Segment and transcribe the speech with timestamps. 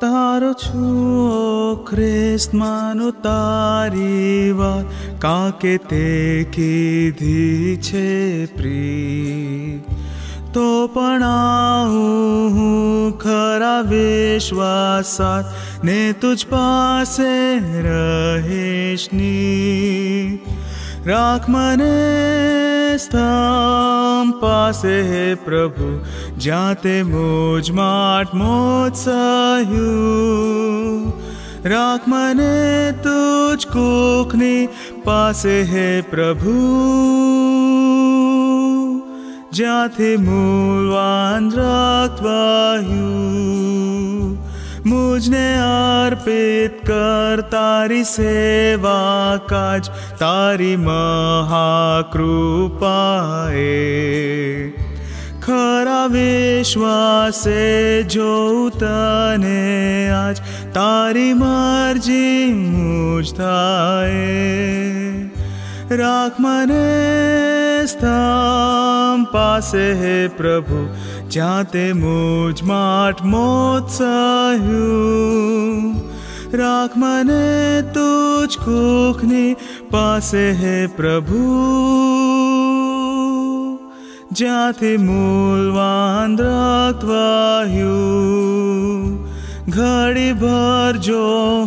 [0.00, 4.84] તારો છું ખ્રિસ્ત, માનું તારી વાત.
[5.18, 9.80] કાકે તે કીધી છે પ્રી
[10.52, 15.44] તો પણ આવું હું ખરા વિશ્વાસાત
[15.84, 17.32] ને તુજ પાસે
[17.86, 19.18] રહેશની
[21.06, 22.98] रा मने
[24.40, 25.88] पासे हे प्रभु
[26.40, 28.94] जाते मोज माट माघ
[32.08, 34.66] मने तुझ कोखनी
[35.06, 36.54] पासे हे प्रभु
[39.54, 39.86] ज्या
[40.18, 42.08] मूवान् राु
[44.84, 52.18] પ્રભુ જ્યાંથી મૂળવાન રક્તવાયું મુજને અર્પિત કર તારી સેવા કાજ તારી મહાકૃપાએ
[55.40, 57.58] ખરા વિશ્વાસે
[58.08, 60.36] જોઉં તને આજ
[65.92, 68.16] रा मे स्था
[70.00, 70.80] हे प्रभु
[71.30, 73.90] जाते मुझ माठ मोत्
[76.54, 76.90] राघ
[77.96, 79.54] तुझ कुखनी
[79.92, 81.40] पासे हे प्रभु
[84.32, 86.36] ज्ञाति मूलवान्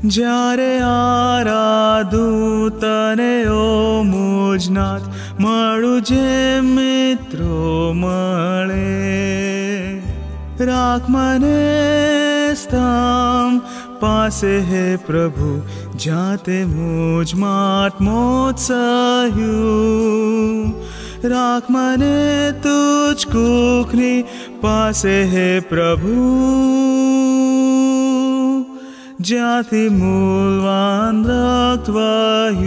[0.06, 5.04] જ્યારે આરાધું તને ઓ મુજનાથ
[5.40, 9.20] મળું જે મિત્રો મળે
[10.60, 11.56] રાખ મને
[12.54, 13.60] સ્થમ
[14.00, 15.62] પાસે હે પ્રભુ
[15.96, 19.30] જ્યાં તે મુજ માટ મોત સહ્યું
[21.25, 24.25] રાખ મને તુજ કુખની
[24.61, 26.25] પાસે હે પ્રભુ.
[29.21, 32.65] જ્યાંથી મૂલવાન રક્તવાયું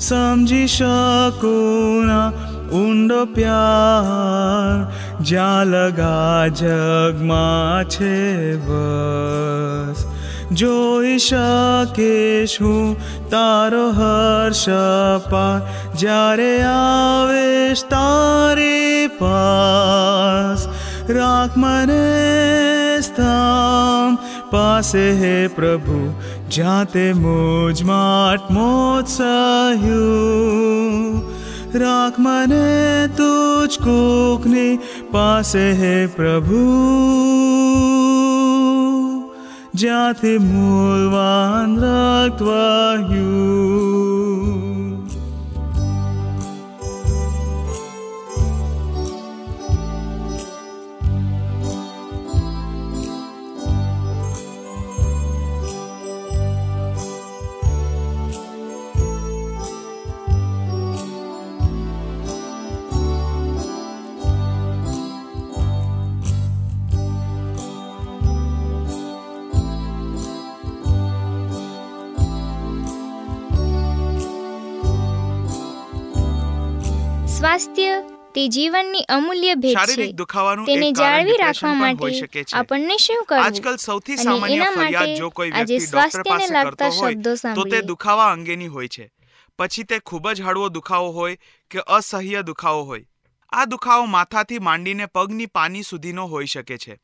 [0.00, 2.30] સમજી શકુના
[2.72, 4.76] ઊંડો પ્યાર,
[5.20, 8.16] જ્યાં લગા જગમાં છે
[8.56, 10.00] બસ
[10.52, 12.88] જોઈ શકીશ હું
[13.30, 14.64] તારો હર્ષ
[15.30, 15.58] પાર
[15.95, 20.67] જ્યારે આવેશ તારી પાસ
[21.11, 22.01] રાખ મને
[23.01, 24.19] સ્થામ
[24.51, 25.99] પાસે હે પ્રભુ
[26.49, 31.03] જ્યાં તે મુજ માટ મોત સહ્યું
[31.75, 34.73] રાખ મને તુજ કુખની
[35.11, 36.63] પાસે હે પ્રભુ
[39.75, 42.89] જ્યાંથી મૂલવાન રક્તવાયું
[78.44, 79.86] તે જીવનની અમૂલ્ય ભેટ છે.
[79.86, 83.44] શારીરિક દુખાવાનું તેને જાળવી રાખવા માટે આપણને શું કરવું?
[83.44, 87.14] આજકાલ સૌથી સામાન્ય ફરિયાદ જો કોઈ વ્યક્તિ ડોક્ટર પાસે કરતો હોય
[87.54, 89.12] તો તે દુખાવા અંગેની હોય છે.
[89.58, 91.38] પછી તે ખૂબ જ હળવો દુખાવો હોય
[91.70, 93.04] કે અસહ્ય દુખાવો હોય.
[93.48, 96.98] આ દુખાવો માથાથી માંડીને પગની પાની સુધીનો હોઈ શકે છે.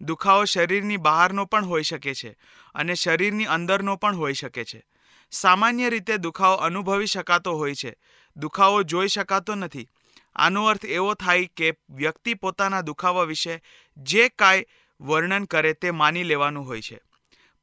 [0.00, 2.36] દુખાવો શરીરની બહારનો પણ હોઈ શકે છે
[2.74, 4.84] અને શરીરની અંદરનો પણ હોઈ શકે છે.
[5.30, 7.96] સામાન્ય રીતે દુખાવો અનુભવી શકાતો હોય છે.
[8.36, 9.88] દુખાવો જોઈ શકાતો નથી.
[10.36, 13.62] આનો અર્થ એવો થાય કે વ્યક્તિ પોતાના દુખાવા વિશે
[13.96, 14.66] જે કાંઈ
[15.00, 17.00] વર્ણન કરે તે માની લેવાનું હોય છે.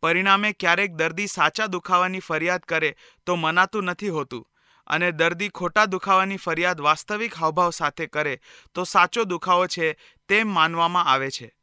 [0.02, 4.48] પરિણામે ક્યારેક દર્દી સાચા દુખાવાની ફરિયાદ કરે તો મનાતું નથી હોતું
[4.88, 8.42] અને દર્દી ખોટા દુખાવાની ફરિયાદ વાસ્તવિક હાવભાવ સાથે કરે
[8.74, 9.98] તો સાચો દુખાવો છે
[10.30, 11.56] તેમ માનવામાં આવે છે.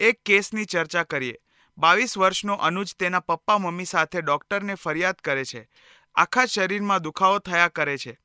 [0.00, 1.36] એક કેસની ચર્ચા કરીએ.
[1.78, 5.68] બાવીસ વર્ષનો અનુજ તેના પપ્પા મમ્મી સાથે ડૉક્ટરને ફરિયાદ કરે છે.
[6.14, 8.18] આખા શરીરમાં દુખાવો થયા કરે છે.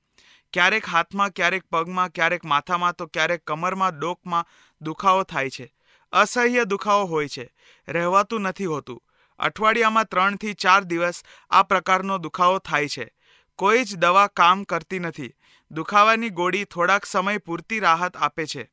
[0.53, 4.45] ક્યારેક હાથમાં, ક્યારેક પગમાં, ક્યારેક માથામાં, તો ક્યારેક કમરમાં, ડોકમાં
[4.81, 5.73] દુખાવો થાય છે.
[6.11, 7.53] અસહ્ય દુખાવો હોય છે.
[7.87, 9.03] રહેવાતું નથી હોતું.
[9.39, 13.11] અઠવાડિયામાં ત્રણથી ચાર દિવસ આ પ્રકારનો દુખાવો થાય છે.
[13.55, 15.33] કોઈ જ દવા કામ કરતી નથી.
[15.71, 18.71] દુખાવાની ગોળી થોડાક સમય પૂરતી રાહત આપે છે.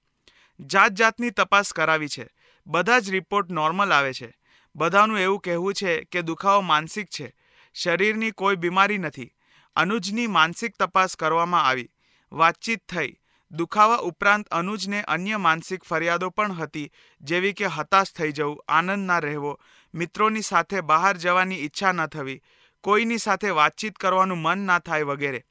[0.60, 2.28] જાત જાતની તપાસ કરાવી છે.
[2.66, 4.34] બધા જ રિપોર્ટ નોર્મલ આવે છે.
[4.76, 7.34] બધાનું એવું કહેવું છે કે દુખાવો માનસિક છે.
[7.74, 9.32] શરીરની કોઈ બીમારી નથી.
[9.78, 11.88] અનુજની માનસિક તપાસ કરવામાં આવી.
[12.32, 13.16] વાતચીત થઈ.
[13.50, 16.90] દુખાવા ઉપરાંત અનુજને અન્ય માનસિક ફરિયાદો પણ હતી,
[17.20, 19.52] જેવી કે હતાશ થઈ જવું, આનંદ ના રહેવો,
[19.94, 22.42] મિત્રોની સાથે બહાર જવાની ઈચ્છા ન થવી,
[22.84, 25.44] કોઈની સાથે વાતચીત કરવાનું મન ના થાય વગેરે.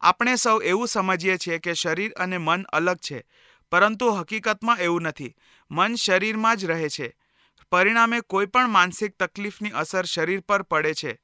[0.00, 3.24] આપણે સૌ એવું સમજીએ છીએ કે શરીર અને મન અલગ છે,
[3.72, 5.34] પરંતુ હકીકતમાં એવું નથી.
[5.70, 7.08] મન શરીરમાં જ રહે છે.
[7.72, 11.18] પરિણામે કોઈ પણ માનસિક તકલીફની અસર શરીર પર પડે છે.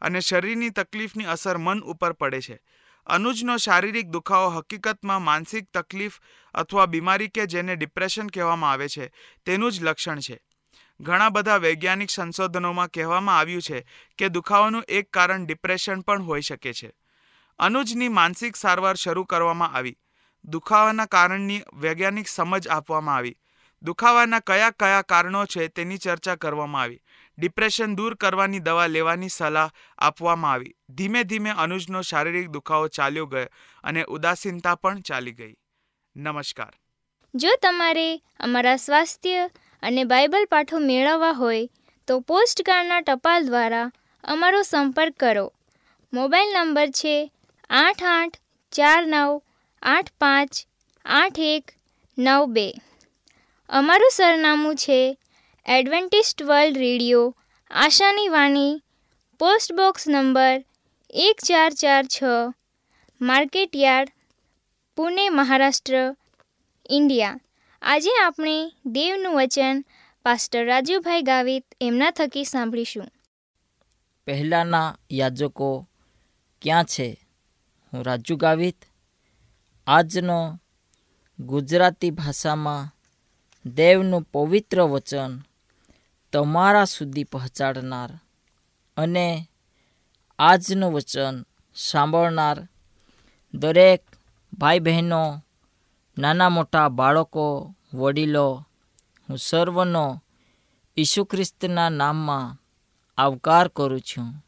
[0.00, 2.60] અને શરીરની તકલીફની અસર મન ઉપર પડે છે.
[3.06, 6.12] અનુજનો શારીરિક દુખાવો હકીકતમાં માનસિક તકલીફ
[6.54, 9.12] અથવા બીમારી કે જેને ડિપ્રેશન કહેવામાં આવે છે,
[9.46, 10.40] તેનું જ લક્ષણ છે.
[11.00, 13.86] ઘણા બધા વૈજ્ઞાનિક સંશોધનોમાં કહેવામાં આવ્યું છે
[14.18, 16.92] કે દુખાવાનું એક કારણ ડિપ્રેશન પણ હોઈ શકે છે.
[17.58, 19.96] અનુજની માનસિક સારવાર શરૂ કરવામાં આવી.
[20.44, 23.36] દુખાવાના કારણની વૈજ્ઞાનિક સમજ આપવામાં આવી.
[23.82, 27.00] દુખાવાના કયા કયા કારણો છે તેની ચર્ચા કરવામાં આવી.
[27.40, 30.74] ડિપ્રેશન દૂર કરવાની દવા લેવાની સલાહ આપવામાં આવી.
[30.90, 33.46] ધીમે ધીમે અનુજનો શારીરિક દુખાવો ચાલ્યો ગયો
[33.84, 35.54] અને ઉદાસીનતા પણ ચાલી ગઈ.
[36.16, 36.72] નમસ્કાર.
[37.34, 38.08] જો તમારે
[38.40, 39.50] અમારા સ્વાસ્થ્ય
[39.82, 41.68] અને બાઇબલ પાઠો મેળવવા હોય,
[42.06, 43.92] તો પોસ્ટકાર્ડના ટપાલ દ્વારા
[44.24, 45.52] અમારો સંપર્ક કરો.
[46.12, 47.32] મોબાઈલ નંબર છે
[47.70, 48.36] આઠ આઠ
[48.72, 49.42] ચાર નવ
[49.82, 50.50] આઠ પાંચ
[51.04, 51.70] આઠ એક
[52.18, 52.72] નવ બે.
[53.68, 55.18] અમારું સરનામું છે
[55.72, 57.36] એડવેન્ટિસ્ટ વર્લ્ડ રેડિયો,
[57.70, 58.82] આશાની વાણી,
[59.38, 60.64] પોસ્ટ બોક્સ નંબર
[61.10, 62.22] એક ચાર ચાર છ
[63.20, 64.12] market yard
[64.96, 66.16] Pune, Maharashtra,
[66.90, 67.40] India.
[67.82, 69.84] આજે આપણે દેવનું વચન
[70.24, 73.06] પાસ્ટર રાજુભાઈ ગાવિત એમના થકી સાંભળીશું.
[74.26, 75.88] પહેલાંના યાજકો
[76.62, 77.26] ક્યાં છે?
[77.92, 78.84] હું રાજુ ગાવિત.
[79.86, 80.58] આજનો
[81.38, 82.94] ગુજરાતી ભાષામાં
[83.70, 85.42] દેવનું પવિત્ર વચન
[86.32, 88.18] તમારા સુધી પહોંચાડનાર
[88.96, 89.48] અને
[90.38, 92.68] આજનું વચન સાંભળનાર
[93.54, 94.04] દરેક
[94.52, 95.44] ભાઈ બહેનો
[96.18, 98.66] નાના મોટા બાળકો, વડીલો,
[99.28, 100.22] હું સર્વનો
[100.96, 102.58] ઈસુ ખ્રિસ્તના નામમાં
[103.18, 104.44] આવકાર કરું છું.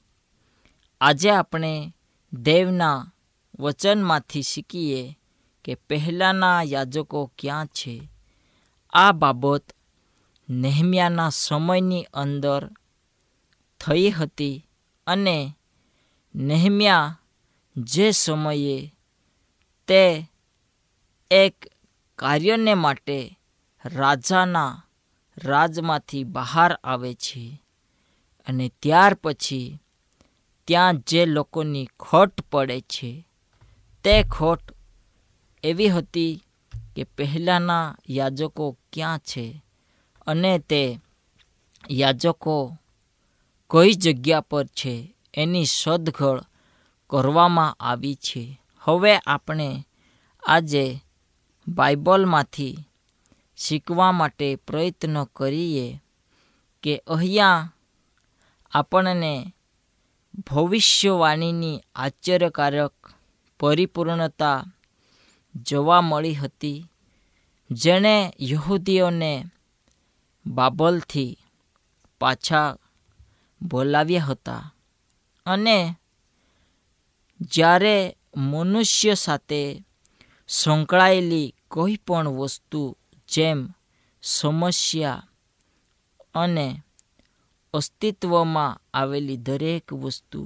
[1.01, 1.95] આજે આપણે
[2.33, 3.13] દેવના
[3.61, 5.19] વચનમાંથી શીખીએ
[5.65, 8.11] કે પહેલાંના યાજકો ક્યાં છે.
[8.93, 9.63] આ બાબત
[10.53, 12.71] નેહમ્યાના સમયની અંદર
[13.81, 14.67] થઈ હતી
[15.07, 15.57] અને
[16.35, 17.17] નેહમ્યા
[17.77, 18.93] જે સમયે
[19.89, 20.27] તે
[21.31, 21.55] એક
[22.17, 23.39] કાર્યને માટે
[23.85, 24.83] રાજાના
[25.39, 27.63] રાજમાંથી બહાર આવે છે
[28.47, 29.79] અને ત્યાર પછી
[30.65, 33.27] ત્યાં જે લોકોની ખોટ પડે છે,
[34.05, 34.61] તે ખોટ
[35.65, 36.45] એવી હતી
[36.97, 39.65] કે પહેલાંના યાજકો ક્યાં છે?
[40.27, 40.83] અને તે
[41.91, 42.57] યાજકો
[43.71, 44.95] કઈ જગ્યા પર છે
[45.35, 46.41] એની શોધખોળ
[47.11, 48.43] કરવામાં આવી છે.
[48.85, 49.69] હવે આપણે
[50.43, 50.85] આજે
[51.67, 52.85] બાઇબલમાંથી
[53.57, 55.87] શીખવા માટે પ્રયત્ન કરીએ
[56.83, 57.71] કે અહીંયા
[58.73, 59.33] આપણને
[60.47, 62.95] ભવિષ્યવાણીની આશ્ચર્યકારક
[63.61, 64.61] પરિપૂર્ણતા
[65.55, 66.87] જોવા મળી હતી,
[67.71, 69.33] જેણે યહૂદીઓને
[70.47, 71.39] બાબલથી
[72.21, 72.77] પાછા
[73.61, 74.65] બોલાવ્યા હતા
[75.47, 75.97] અને
[77.41, 77.97] જ્યારે
[78.37, 79.85] મનુષ્ય સાથે
[80.49, 82.83] સંકળાયેલી કોઈ પણ વસ્તુ
[83.29, 83.61] જેમ
[84.23, 85.27] સમસ્યા
[86.35, 86.67] અને
[87.75, 90.43] અસ્તિત્વમાં આવેલી દરેક વસ્તુ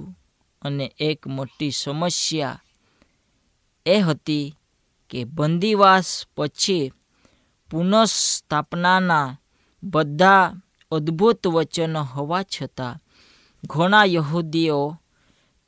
[0.61, 2.61] અને એક મોટી સમસ્યા
[3.85, 4.55] એ હતી
[5.11, 6.93] કે બંદીવાસ પછી
[7.69, 9.27] પુનઃસ્થાપનાના
[9.83, 10.53] બધા
[10.91, 12.99] અદ્ભુત વચનો હોવા છતાં,
[13.63, 14.97] ઘણા યહૂદીઓ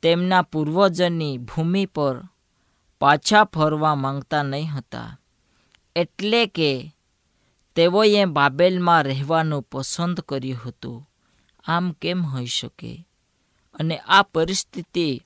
[0.02, 2.22] તેમના પૂર્વજની ભૂમિ પર
[3.00, 5.20] પાછા ફરવા માંગતા નહીં હતા.
[5.96, 6.94] એટલે કે,
[7.76, 11.10] તેઓએ બાબેલમાં રહેવાનું પસંદ કર્યું હતું.
[11.64, 13.06] આમ કેમ હોઈ શકે?
[13.74, 15.22] અને આ પરિસ્થિતિ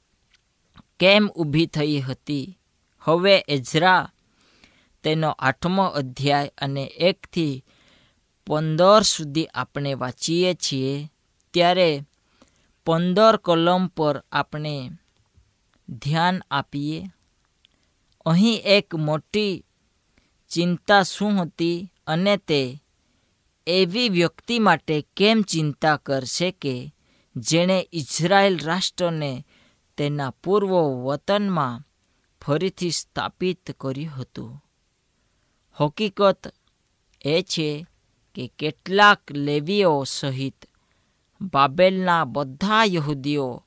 [1.00, 2.58] કેમ ઊભી થઈ હતી?
[3.00, 4.08] હવે એઝરા
[5.02, 7.64] તેનો આઠમો અધ્યાય અને એકથી
[8.46, 11.12] પંદર સુધી આપણે વાંચીએ છીએ,
[11.54, 12.02] ત્યારે
[12.86, 14.90] પંદર કલમ પર આપણે
[15.88, 17.06] ધ્યાન આપીએ.
[18.26, 19.64] અહીં એક મોટી
[20.48, 22.82] ચિંતા શું હતી અને તે
[23.66, 26.94] એવી વ્યક્તિ માટે કેમ ચિંતા કરશે કે
[27.36, 29.46] જેણે ઇઝરાયેલ રાષ્ટ્રને
[29.96, 30.72] તેના પૂર્વ
[31.04, 31.82] વતનમાં
[32.40, 34.64] ફરીથી સ્થાપિત કર્યું હતું?
[35.80, 36.54] હકીકત
[37.24, 37.86] એ છે
[38.34, 40.58] કે કેટલાક લેવીઓ સહિત
[41.52, 43.64] બાબેલના બધા યહૂદીઓ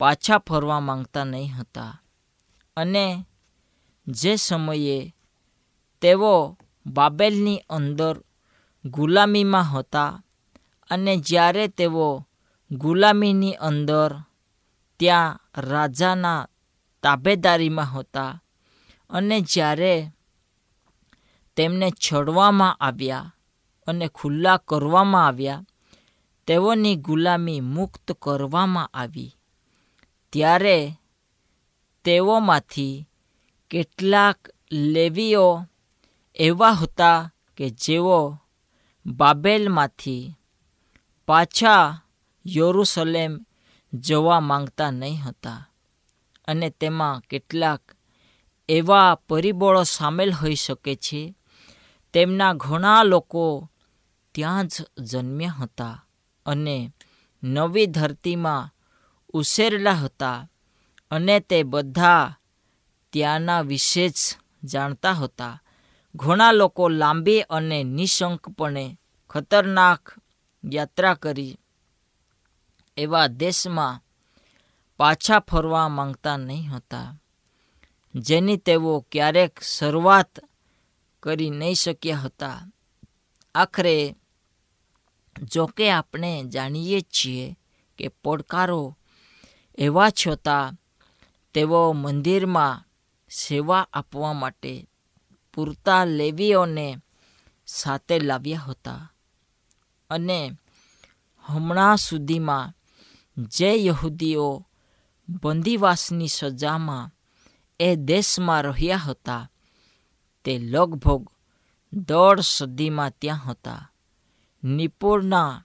[0.00, 1.92] પાછા ફરવા માંગતા નહીં હતા.
[2.76, 3.26] અને
[4.06, 5.14] જે સમયે
[6.00, 8.16] તેઓ બાબેલની અંદર
[8.84, 10.22] ગુલામીમાં હતા
[10.90, 12.24] અને જ્યારે તેઓ
[12.70, 14.10] ગુલામીની અંદર
[15.00, 16.48] ત્યાં રાજાના
[17.02, 18.40] તાબેદારીમાં હતા
[19.10, 20.12] અને જ્યારે
[21.56, 23.30] તેમને છોડવામાં આવ્યા
[23.88, 25.64] અને ખુલ્લા કરવામાં આવ્યા,
[26.48, 29.32] તેઓની ગુલામી મુક્ત કરવામાં આવી.
[30.32, 30.78] ત્યારે
[32.04, 33.06] તેઓમાંથી
[33.70, 34.38] કેટલાક
[34.72, 35.48] લેવીઓ
[36.36, 38.20] એવા હતા કે જેઓ
[39.06, 40.34] બાબેલમાંથી
[41.28, 42.02] પાછા
[42.46, 43.32] યરુસલેમ
[43.92, 45.60] જવા માંગતા નહીં હતા
[46.48, 47.82] અને તેમાં કેટલાક
[48.68, 51.22] એવા પરિબળો સામેલ હોઈ શકે છે.
[52.12, 53.44] તેમના ઘણા લોકો
[54.38, 56.06] ત્યાં જ જન્મ્યા હતા
[56.46, 56.92] અને
[57.42, 58.70] નવી ધરતીમાં
[59.34, 60.48] ઉછેરેલા હતા
[61.10, 62.36] અને તે બધા
[63.12, 64.18] ત્યાંના વિશે જ
[64.64, 65.62] જાણતા હતા.
[66.14, 68.98] ઘણા લોકો લાંબી અને નિશંકપણે
[69.30, 70.14] ખતરનાક
[70.72, 71.58] યાત્રા કરી
[72.96, 74.02] એવા દેશમાં
[74.96, 77.16] પાછા ફરવા માંગતા નહીં હતા,
[78.14, 80.32] જેની તેઓ ક્યારેક શરૂઆત
[81.22, 82.58] કરી નહીં શક્યા હતા.
[83.54, 84.16] આખરે
[85.42, 87.58] જોકે આપણે જાણીએ છીએ
[87.98, 88.96] કે પડકારો
[89.78, 90.74] એવા છતાં
[91.54, 92.84] તેઓ મંદિરમાં
[93.30, 94.88] સેવા આપવા માટે
[95.54, 96.96] પૂરતા લેવીઓને
[97.66, 99.12] સાથે લાવ્યા હતા.
[100.10, 100.50] અને
[101.42, 102.74] હમણાં સુધીમાં
[103.36, 104.66] જે યહૂદીઓ
[105.28, 107.10] બંદીવાસની સજામાં
[107.80, 109.50] એ દેશમાં રહ્યા હતા
[110.44, 111.28] તે લગભગ
[111.92, 113.90] દોઢ સદીમાં ત્યાં હતા.
[114.64, 115.64] નિપુણના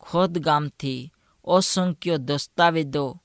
[0.00, 1.12] ખોદગામથી
[1.46, 3.20] અસંખ્ય દસ્તાવેજો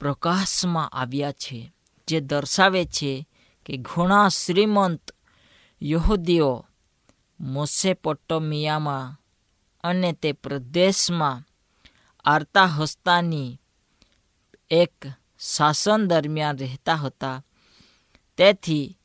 [0.00, 1.72] પ્રકાશમાં આવ્યા છે,
[2.08, 3.28] જે દર્શાવે છે
[3.66, 5.10] કે ઘણા શ્રીમંત
[5.82, 6.66] યહૂદીઓ
[7.40, 9.20] મોસેપોટોમિયામાં
[9.84, 11.44] અને તે પ્રદેશમાં
[12.24, 13.60] આર્તાહસ્તાની
[14.70, 15.06] એક
[15.40, 17.44] શાસન દરમિયાન રહેતા હતા.
[18.36, 18.98] તેથી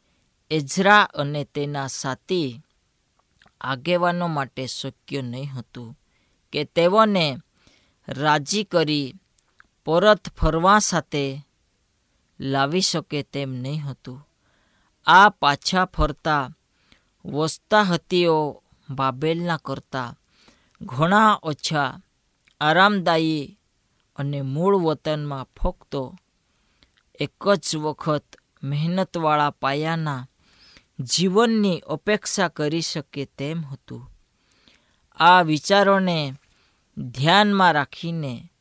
[0.51, 2.63] એઝરા અને તેના સાથી
[3.61, 5.99] આગેવાનો માટે શક્ય નહીં હતું
[6.53, 7.37] કે તેઓને
[8.07, 9.15] રાજી કરી
[9.85, 11.45] પરત ફરવા સાથે
[12.39, 14.27] લાવી શકે તેમ નહીં હતું.
[15.05, 16.49] આ પાછા ફરતા
[17.25, 20.15] વસ્તાહતીઓ બાબેલના કરતા
[20.81, 22.01] ઘણા ઓછા
[22.61, 23.57] આરામદાયી
[24.15, 25.95] અને મૂળ વતનમાં ફક્ત
[27.19, 30.27] એક જ વખત મહેનતવાળા પાયાના
[30.99, 34.11] જીવનની અપેક્ષા કરી શકે તેમ હતું.
[35.17, 36.33] આ વિચારોને
[36.97, 38.51] ધ્યાનમાં રાખીને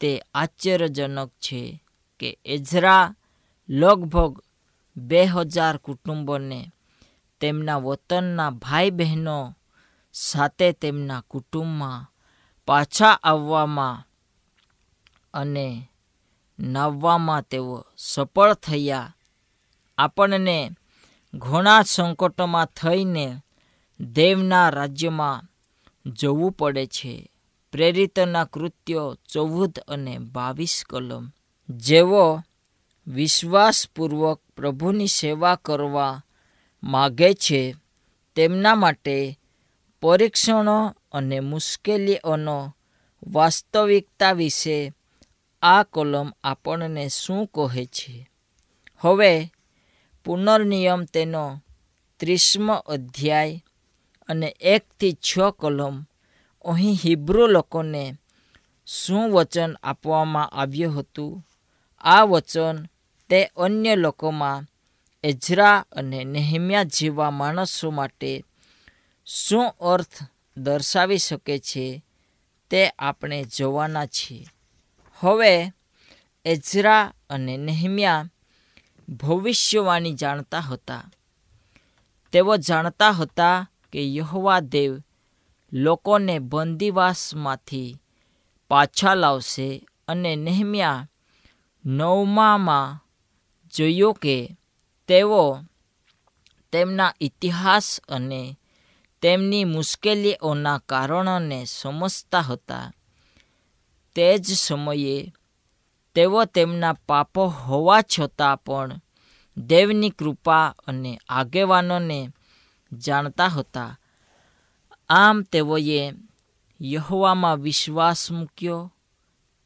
[0.00, 1.82] તે આશ્ચર્યજનક છે
[2.20, 3.14] કે એઝરા
[3.68, 4.42] લગભગ
[4.96, 6.72] બે હજાર કુટુંબોને
[7.40, 9.56] તેમના વતનના ભાઈ બહેનો
[10.12, 12.10] સાથે તેમના કુટુંબમાં
[12.66, 14.06] પાછા આવવામાં
[15.34, 15.88] અને
[16.58, 19.14] નવવામાં તેઓ સફળ થયા.
[19.98, 20.70] આપણને
[21.34, 23.36] ઘણા સંકટોમાં થઈને
[24.00, 25.48] દેવના રાજ્યમાં
[26.10, 27.30] જવું પડે છે.
[27.72, 31.32] પ્રેરિતના કૃત્યો ચૌદ અને બાવીસ કલમ.
[31.70, 32.42] જેવો
[33.06, 36.22] વિશ્વાસપૂર્વક પ્રભુની સેવા કરવા
[36.82, 37.74] માગે છે,
[38.34, 39.38] તેમના માટે
[40.00, 42.76] પરીક્ષણો અને મુશ્કેલીઓનો
[43.26, 44.92] વાસ્તવિકતા વિશે
[45.62, 48.30] આ કોલમ આપણને શું કહે છે?
[49.00, 49.52] હવે
[50.24, 51.62] પુનર્નિયમ તેનો
[52.20, 53.64] ત્રીસમો અધ્યાય
[54.28, 55.96] અને એકથી છ કલમ.
[56.64, 58.14] અહીં હિબ્રુ લોકોને
[58.86, 61.46] શું વચન આપવામાં આવ્યું હતું?
[62.00, 62.86] આ વચન
[63.30, 64.66] તે અન્ય લોકોમાં
[65.24, 68.44] એઝરા અને નેહમ્યા જેવા માણસો માટે
[69.26, 70.16] શું અર્થ
[70.56, 72.02] દર્શાવી શકે છે
[72.70, 74.46] તે આપણે જોવાના છીએ.
[75.14, 75.72] હવે
[76.44, 78.28] એઝરા અને નેહમ્યા
[79.16, 81.10] ભવિષ્યવાણી જાણતા હતા.
[82.32, 85.02] તેઓ જાણતા હતા કે યહોવા દેવ
[85.72, 87.96] લોકોને બંદીવાસમાંથી
[88.68, 91.08] પાછા લાવશે અને નેહમ્યા
[91.84, 93.08] નવમામાં
[93.76, 94.56] જોયો કે
[95.08, 95.58] તેઓ
[96.72, 98.58] તેમના ઇતિહાસ અને
[99.22, 102.92] તેમની મુશ્કેલીઓના કારણોને સમજતા હતા.
[104.14, 105.32] તે જ સમયે
[106.14, 109.00] તેઓ તેમના પાપો હોવા છતાં પણ
[109.56, 112.28] દેવની કૃપા અને આગેવાનોને
[112.92, 113.98] જાણતા હતા.
[115.08, 116.12] આમ તેઓએ
[116.82, 118.92] યહોવામાં વિશ્વાસ મૂક્યો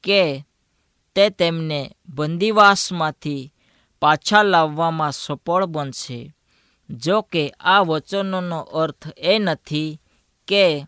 [0.02, 0.44] કે
[1.14, 3.52] તે તેમને બંદીવાસમાંથી
[4.02, 6.36] પાછા લાવવામાં સફળ બનશે.
[6.90, 10.00] જો કે આ વચનોનો અર્થ એ નથી
[10.48, 10.86] કે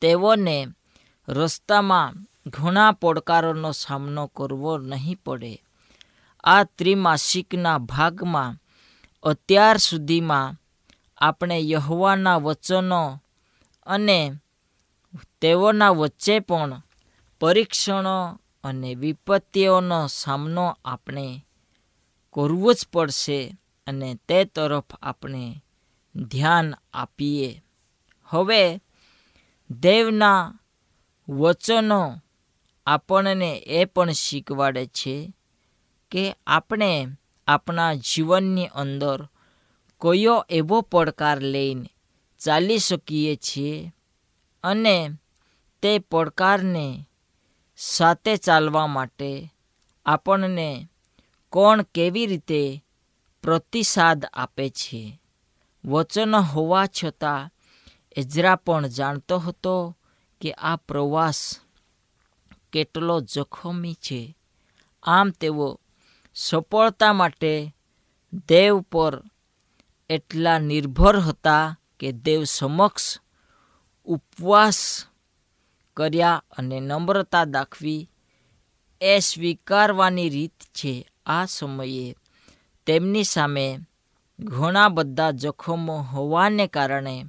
[0.00, 0.66] તેઓને
[1.28, 5.62] રસ્તામાં ઘણા પડકારોનો સામનો કરવો નહીં પડે.
[6.44, 8.58] આ ત્રિમાસિકના ભાગમાં
[9.22, 10.56] અત્યાર સુધીમાં
[11.18, 13.20] આપણે યહવાના વચનો
[13.86, 14.40] અને
[15.40, 16.82] તેઓના વચ્ચે પણ
[17.40, 21.44] પરીક્ષણો અને વિપત્તિઓનો સામનો આપણે
[22.32, 25.62] કરવો જ પડશે અને તે તરફ આપણે
[26.14, 27.62] ધ્યાન આપીએ.
[28.24, 28.80] હવે
[29.70, 30.58] દેવના
[31.28, 32.22] વચનો
[32.86, 35.32] આપણને એ પણ શીખવાડે છે
[36.10, 37.08] કે આપણે
[37.46, 39.28] આપણા જીવનની અંદર
[40.00, 41.90] કયો એવો પડકાર લઈને
[42.38, 43.92] ચાલી શકીએ છીએ
[44.64, 45.08] અને
[45.82, 47.08] તે પડકારને
[47.76, 49.52] સાથે ચાલવા માટે
[50.06, 50.88] આપણને
[51.50, 52.84] કોણ કેવી રીતે
[53.42, 55.20] પ્રતિસાદ આપે છે.
[55.84, 57.50] વચન હોવા છતાં
[58.16, 59.96] એજરા પણ જાણતો હતો
[60.40, 61.60] કે આ પ્રવાસ
[62.76, 64.36] કેટલો જોખમી છે.
[65.02, 65.80] આમ તેઓ
[66.34, 67.76] સફળતા માટે
[68.48, 69.22] દેવ પર
[70.10, 73.18] એટલા નિર્ભર હતા કે દેવ સમક્ષ
[74.04, 75.06] ઉપવાસ
[75.96, 78.10] કર્યા અને નમ્રતા દાખવી
[79.00, 81.10] એ સ્વીકારવાની રીત છે.
[81.26, 82.16] આ સમયે
[82.86, 83.78] તેમની સામે
[84.40, 87.24] ઘણા બધા જોખમો હોવાને કારણે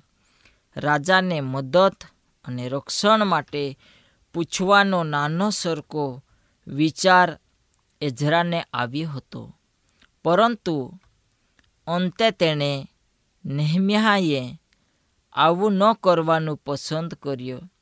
[0.78, 1.96] રાજાને મદદ
[2.46, 3.78] અને રક્ષણ માટે
[4.38, 6.24] પૂછવાનો નાનો સરકો
[6.68, 7.40] વિચાર
[8.02, 9.56] એઝરાને આવ્યો હતો.
[10.24, 11.00] પરંતુ
[11.88, 12.90] અંતે તેણે
[13.46, 14.60] નેહમ્યાએ
[15.34, 17.74] આવું ન કરવાનું પસંદ કર્યું.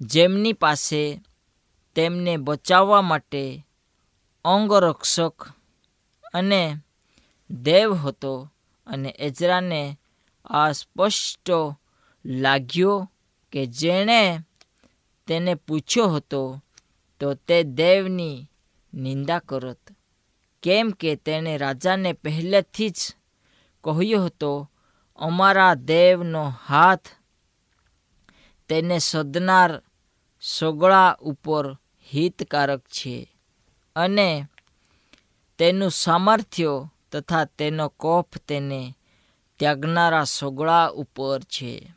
[0.00, 1.20] જેમની પાસે
[1.94, 3.66] તેમને બચાવવા માટે
[4.44, 5.48] અંગરક્ષક
[6.34, 6.76] અને
[7.50, 8.52] દેવ હતો
[8.86, 9.98] અને એજરાને
[10.44, 11.50] આ સ્પષ્ટ
[12.24, 13.10] લાગ્યો
[13.52, 14.40] કે જેણે
[15.26, 16.62] તેને પૂછ્યો હતો,
[17.20, 18.48] તો તે દેવની
[18.94, 19.78] નિંદા કરત.
[20.62, 23.16] કેમ કે તેણે રાજાને પહેલેથી જ
[23.84, 24.70] કહ્યો હતો,
[25.16, 27.06] અમારા દેવનો હાથ
[28.68, 29.82] તેને સદનાર
[30.42, 31.76] સોગળા ઉપર
[32.12, 33.34] હિતકારક છે
[33.96, 34.46] અને
[35.58, 38.96] તેનું સામર્થ્ય તથા તેનો કોપ તેને
[39.58, 41.92] ત્યાગનારા સોગળા ઉપર છે.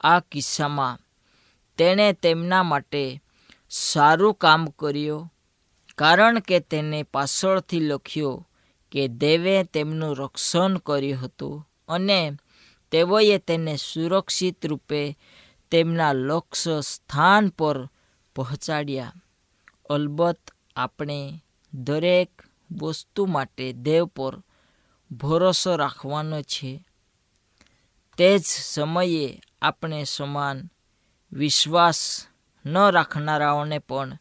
[0.00, 0.98] આ કિસ્સામાં
[1.78, 3.22] તેણે તેમના માટે
[3.70, 5.32] સારું કામ કર્યું,
[5.98, 8.48] કારણ કે તેને પાછળથી લખ્યો
[8.92, 12.32] કે દેવે તેમનું રક્ષણ કર્યું હતું અને
[12.90, 15.18] તેઓએ તેને સુરક્ષિત રૂપે
[15.70, 17.86] તેમના લક્ષ્ય સ્થાન પર
[18.36, 19.12] પહોંચાડ્યા.
[19.90, 22.30] અલબત્ત આપણે દરેક
[22.82, 24.42] વસ્તુ માટે દેવ પર
[25.10, 26.84] ભરોસો રાખવાનો છે.
[28.18, 30.70] તે જ સમયે આપણે સમાન
[31.32, 32.26] વિશ્વાસ
[32.66, 34.18] ન રાખનારાઓને પણ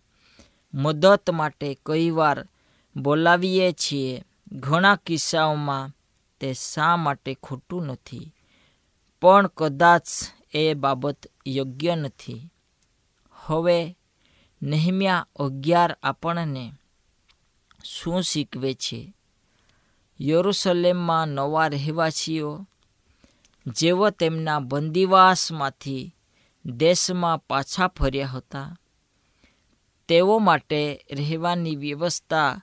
[0.73, 2.47] મદદ માટે કઈવાર
[2.95, 4.23] બોલાવીએ છીએ.
[4.51, 5.91] ઘણા કિસ્સાઓમાં
[6.39, 8.33] તે શા માટે ખોટું નથી?
[9.21, 10.07] પણ કદાચ
[10.53, 12.49] એ બાબત યોગ્ય નથી.
[13.33, 13.97] હવે
[14.61, 16.73] નહેમ્યા અગિયાર આપણને
[17.83, 19.13] શું શીખવે છે?
[20.21, 22.67] યરુસલેમમાં નવા રહેવાસીઓ,
[23.67, 26.15] જેઓ તેમના બંદીવાસમાંથી
[26.65, 28.77] દેશમાં પાછા ફર્યા હતા.
[30.07, 32.61] તેઓ માટે રહેવાની વ્યવસ્થા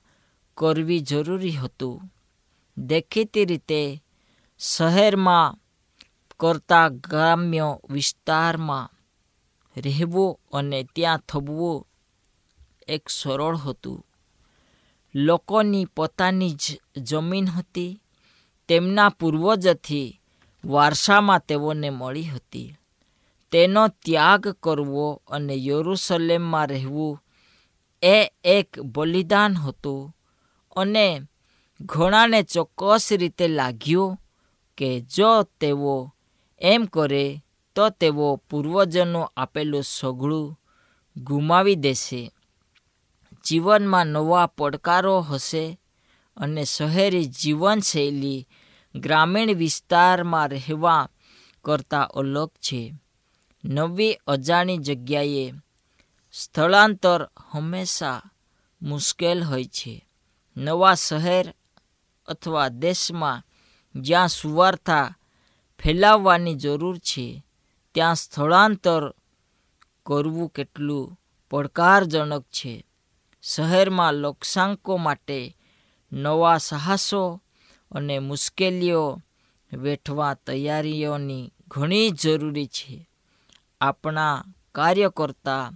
[0.54, 2.12] કરવી જરૂરી હતું.
[2.78, 4.02] દેખીતી રીતે,
[4.58, 5.58] શહેરમાં
[6.40, 8.90] કરતા ગ્રામ્ય વિસ્તારમાં
[9.76, 11.88] રહેવું અને ત્યાં થવું
[12.88, 14.06] એક સરળ હતું.
[15.14, 18.00] લોકોની પોતાની જ જમીન હતી.
[18.68, 20.20] તેમના પૂર્વજથી
[20.64, 22.77] વારસામાં તેઓને મળી હતી.
[23.50, 27.20] તેનો ત્યાગ કરવો અને યરુસલેમમાં રહેવું
[28.02, 30.12] એ એક બલિદાન હતું
[30.76, 31.22] અને
[31.80, 34.18] ઘણાને ચોક્કસ રીતે લાગ્યું
[34.76, 36.12] કે જો તેઓ
[36.61, 37.42] એમ કરે,
[37.74, 40.56] તો તો તેઓ પૂર્વજનો આપેલું સઘળું
[41.16, 42.30] ગુમાવી દેશે.
[43.44, 45.78] જીવનમાં નવા પડકારો હશે
[46.37, 48.46] અને શહેરી જીવનશૈલી
[48.94, 51.08] ગ્રામીણ વિસ્તારમાં રહેવા
[51.64, 52.94] કરતાં અલગ છે.
[53.68, 55.52] નવી અજાણી જગ્યાએ
[56.33, 58.22] સ્થળાંતર હંમેશા
[58.83, 60.09] મુશ્કેલ હોય છે.
[60.57, 61.54] નવા શહેર
[62.26, 63.42] અથવા દેશમાં
[63.94, 65.18] જ્યાં સુવાર્તા
[65.78, 67.44] ફેલાવવાની જરૂર છે,
[67.94, 69.14] ત્યાં સ્થળાંતર
[70.07, 71.18] કરવું કેટલું
[71.50, 72.87] પડકારજનક છે.
[73.42, 75.57] શહેરમાં લોકસાંકો માટે
[76.12, 77.42] નવા સાહસો
[77.90, 79.22] અને મુશ્કેલીઓ
[79.72, 83.09] વેઠવા તૈયારીઓની ઘણી જરૂરી છે.
[83.80, 85.72] આપણા કાર્યકર્તા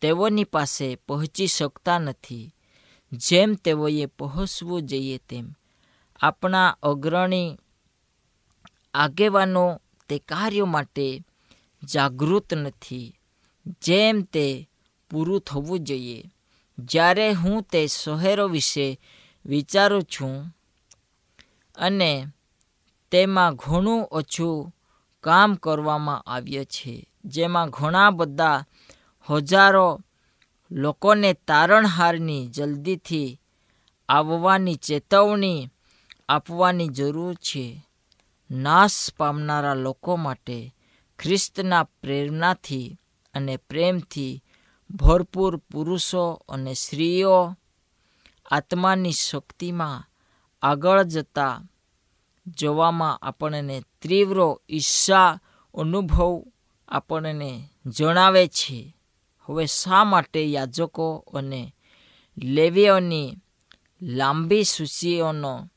[0.00, 2.54] તેઓની પાસે પહોંચી શકતા નથી.
[3.12, 5.54] જેમ તેઓએ પહોંચવું જોઈએ તેમ.
[6.20, 7.58] આપણા અગ્રણી
[8.94, 11.22] આગેવાનો તે કાર્યો માટે
[11.84, 13.18] જાગૃત નથી.
[13.82, 14.68] જેમ તે
[15.10, 16.24] પૂરું થવું જોઈએ.
[16.78, 19.00] જ્યારે હું તે શહેરો વિશે
[19.46, 20.56] વિચારું છું
[21.76, 22.26] અને
[23.10, 24.73] તેમાં ઘણું ઓછું
[25.24, 26.94] કામ કરવામાં આવ્યા છે.
[27.24, 28.64] જેમાં ઘણા બધા
[29.30, 29.88] હજારો
[30.70, 33.40] લોકોને તારણહારની જલ્દીથી
[34.08, 35.68] આવવાની ચેતવણી
[36.28, 37.66] આપવાની જરૂર છે.
[38.50, 40.58] નાશ પામનારા લોકો માટે
[41.18, 42.98] ખ્રિસ્તના પ્રેરણાથી
[43.34, 44.42] અને પ્રેમથી
[44.90, 47.56] ભરપૂર પુરુષો અને સ્ત્રીઓ
[48.50, 50.04] આત્માની શક્તિમાં
[50.62, 51.54] આગળ જતા
[52.46, 55.38] જોવામાં આપણને તીવ્ર ઈચ્છા
[55.74, 56.44] અનુભવ
[56.88, 58.96] આપણને જણાવે છે.
[59.48, 61.74] હવે શા માટે યાજકો અને
[62.42, 63.36] લેવીઓની
[64.02, 65.70] લાંબી સૂચિઓનો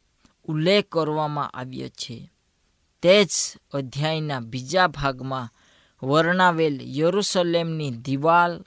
[0.45, 2.31] ઉલ્લેખ કરવામાં આવ્યો છે?
[3.01, 3.29] તે જ
[3.73, 5.49] અધ્યાયના બીજા ભાગમાં
[6.03, 8.65] વર્ણવેલ યરુસલેમની દિવાલ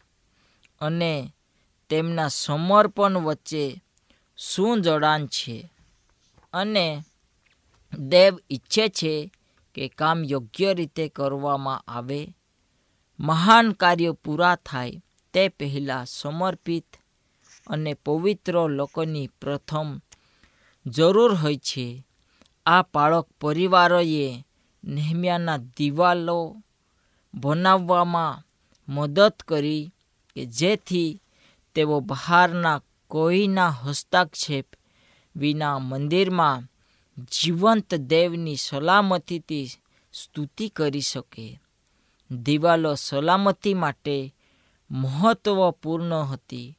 [0.81, 1.35] અને
[1.89, 3.83] તેમના સમર્પણ વચ્ચે
[4.39, 5.71] શું જોડાણ છે?
[6.53, 7.05] અને
[7.99, 9.33] દેવ ઈચ્છે છે
[9.75, 12.35] કે કામ યોગ્ય રીતે કરવામાં આવે.
[13.21, 15.01] મહાન કાર્યો પૂરા થાય
[15.33, 16.87] તે પહેલાં સમર્પિત
[17.67, 19.99] અને પવિત્ર લોકોની પ્રથમ
[20.87, 22.05] જરૂર હોય છે.
[22.67, 24.45] આ બાળક પરિવારોએ
[24.85, 26.57] નેહમ્યાના દિવાલો
[27.35, 28.43] બનાવવામાં
[28.89, 29.93] મદદ કરી
[30.37, 31.23] કે જેથી
[31.75, 34.67] તેઓ બહારના કોઈના હસ્તક્ષેપ
[35.37, 36.70] વિના મંદિરમાં
[37.33, 39.71] જીવંત દેવની સલામતીથી
[40.13, 41.61] સ્તુતિ કરી શકે.
[42.31, 44.35] દિવાલો સલામતી માટે
[44.91, 46.79] મહત્વપૂર્ણ હતી,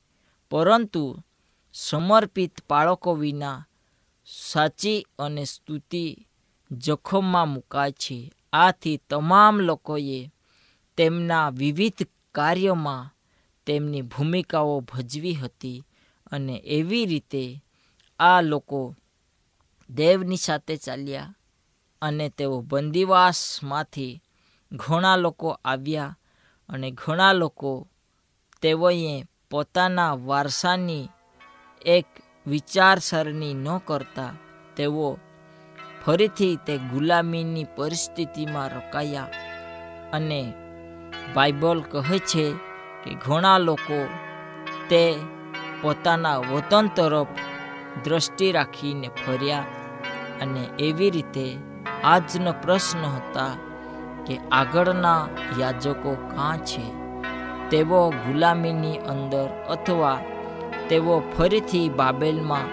[0.51, 1.23] પરંતુ
[1.73, 3.65] સમર્પિત બાળકો વિના
[4.25, 6.27] સાચી અને સ્તુતિ
[6.71, 8.31] જોખમમાં મુકાય છે.
[8.53, 10.31] આથી તમામ લોકોએ
[10.97, 13.09] તેમના વિવિધ કાર્યોમાં
[13.65, 15.83] તેમની ભૂમિકાઓ ભજવી હતી
[16.31, 17.63] અને એવી રીતે
[18.19, 18.95] આ લોકો
[19.95, 21.33] દેવની સાથે ચાલ્યા
[22.01, 24.21] અને તેઓ બંદીવાસમાંથી
[24.75, 26.15] ઘણા લોકો આવ્યા
[26.69, 27.87] અને ઘણા લોકો
[28.61, 31.09] તેઓએ પોતાના વારસાની
[31.85, 32.07] એક
[32.47, 34.33] વિચારસરણી ન કરતા
[34.75, 35.19] તેઓ
[36.05, 39.27] ફરીથી તે ગુલામીની પરિસ્થિતિમાં રોકાયા
[40.11, 40.53] અને
[41.35, 42.45] બાઇબલ કહે છે
[43.03, 43.99] કે ઘણા લોકો
[44.89, 45.03] તે
[45.81, 47.31] પોતાના વતન તરફ
[48.03, 49.80] દ્રષ્ટિ રાખીને ફર્યા.
[50.41, 51.57] અને એવી રીતે
[52.03, 53.53] આજનો પ્રશ્ન હતા
[54.27, 55.27] કે આગળના
[55.59, 56.85] યાજકો કાં છે?
[57.69, 60.17] તેઓ ગુલામીની અંદર અથવા
[60.89, 62.67] તેઓ ફરીથી બાબેલમાં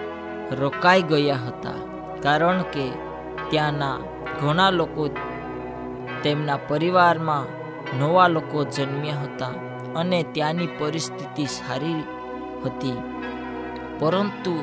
[0.55, 1.79] રોકાઈ ગયા હતા.
[2.23, 2.87] કારણ કે
[3.51, 3.97] ત્યાંના
[4.41, 5.09] ઘણા લોકો
[6.23, 7.47] તેમના પરિવારમાં
[7.99, 9.55] નવા લોકો જન્મ્યા હતા
[9.97, 12.05] અને ત્યાંની પરિસ્થિતિ સારી
[12.65, 12.99] હતી.
[13.99, 14.55] પરંતુ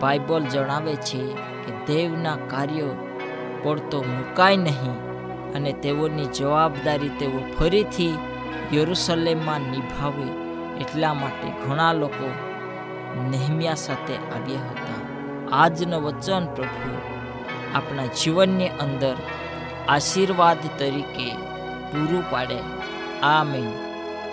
[0.00, 3.18] બાઇબલ જણાવે છે કે દેવના કાર્યો
[3.62, 4.94] પડતો મુકાય નહીં
[5.52, 8.18] અને તેઓની જવાબદારી તેઓ ફરીથી
[8.74, 10.28] યરુસલેમમાં નિભાવે
[10.80, 12.30] એટલા માટે ઘણા લોકો
[13.30, 14.94] નેહમ્યા સાથે આવ્યા હતા.
[15.52, 16.98] આજનું વચન પ્રભુ
[17.74, 19.16] આપણા જીવનની અંદર
[19.88, 21.30] આશીર્વાદ તરીકે
[21.92, 22.58] પૂરું પાડે.
[23.22, 23.70] આમીન.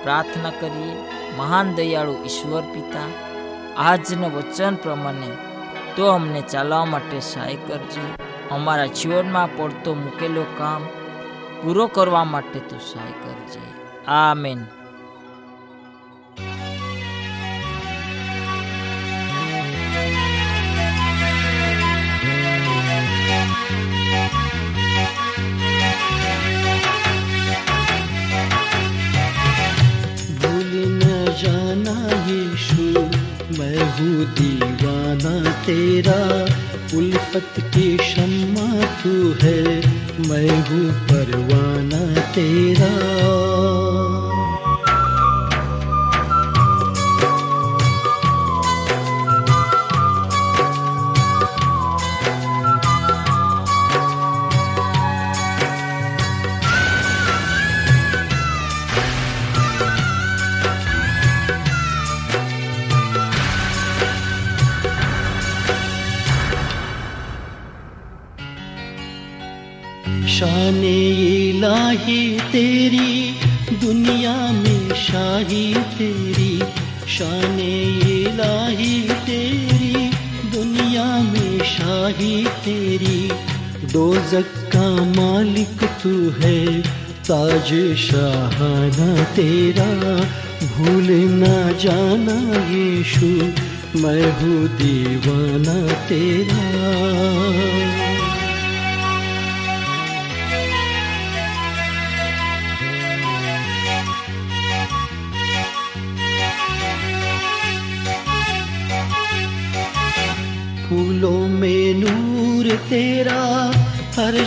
[0.03, 0.95] પ્રાર્થના કરીએ,
[1.37, 3.07] મહાન દયાળુ ઈશ્વર પિતા,
[3.77, 5.50] આજના વચન પ્રમાણે
[5.95, 8.01] તો અમને ચાલવા માટે સહાય કરજે.
[8.51, 10.85] અમારા જીવનમાં પડતો મૂકેલો કામ
[11.63, 13.61] પૂરો કરવા માટે તું સહાય કરજે.
[14.07, 14.65] આમેન.
[35.70, 36.20] तेरा
[36.98, 38.68] उल्फत की शम्मा
[39.02, 39.62] तू है
[40.28, 43.39] मैं हूँ परवाना तेरा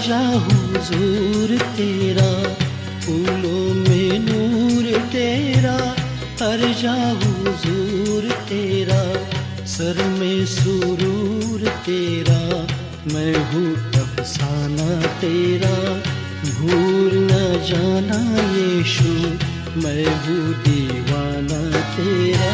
[0.05, 2.55] हर जा हुजूर तेरा,
[3.01, 5.95] फूलों में नूर तेरा,
[6.43, 9.01] हर जा हुजूर तेरा,
[9.67, 12.67] सर में सुरूर तेरा,
[13.15, 15.75] मैं हूँ अफसाना तेरा,
[16.45, 19.13] भूल न जाना यीशु,
[19.81, 22.54] मैं हूँ दीवाना तेरा।